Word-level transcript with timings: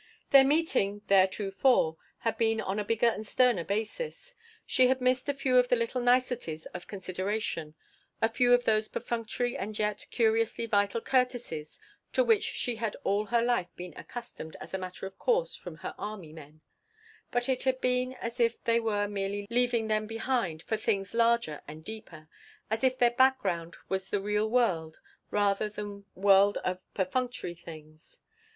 Their 0.31 0.43
meetings 0.43 1.03
theretofore 1.09 1.95
had 2.21 2.35
been 2.35 2.59
on 2.59 2.79
a 2.79 2.83
bigger 2.83 3.05
and 3.09 3.21
a 3.23 3.27
sterner 3.27 3.63
basis; 3.63 4.33
she 4.65 4.87
had 4.87 4.99
missed 4.99 5.29
a 5.29 5.33
few 5.35 5.57
of 5.59 5.67
the 5.67 5.75
little 5.75 6.01
niceties 6.01 6.65
of 6.73 6.87
consideration, 6.87 7.75
a 8.19 8.27
few 8.27 8.51
of 8.51 8.63
those 8.65 8.87
perfunctory 8.87 9.55
and 9.55 9.77
yet 9.77 10.07
curiously 10.09 10.65
vital 10.65 11.01
courtesies 11.01 11.79
to 12.13 12.23
which 12.23 12.43
she 12.43 12.77
had 12.77 12.97
all 13.03 13.27
her 13.27 13.43
life 13.43 13.67
been 13.75 13.93
accustomed 13.95 14.55
as 14.59 14.73
a 14.73 14.79
matter 14.79 15.05
of 15.05 15.19
course 15.19 15.55
from 15.55 15.75
her 15.75 15.93
army 15.99 16.33
men; 16.33 16.61
but 17.29 17.47
it 17.47 17.61
had 17.61 17.79
been 17.79 18.15
as 18.15 18.39
if 18.39 18.59
they 18.63 18.79
were 18.79 19.07
merely 19.07 19.45
leaving 19.51 19.85
them 19.85 20.07
behind 20.07 20.63
for 20.63 20.77
things 20.77 21.13
larger 21.13 21.61
and 21.67 21.85
deeper, 21.85 22.27
as 22.71 22.83
if 22.83 22.97
their 22.97 23.11
background 23.11 23.77
was 23.87 24.09
the 24.09 24.19
real 24.19 24.49
world 24.49 24.97
rather 25.29 25.69
than 25.69 26.05
world 26.15 26.57
of 26.63 26.79
perfunctory 26.95 27.53
things. 27.53 28.19